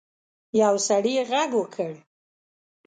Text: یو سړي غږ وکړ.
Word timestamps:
یو 0.61 0.75
سړي 0.87 1.13
غږ 1.29 1.51
وکړ. 1.59 1.93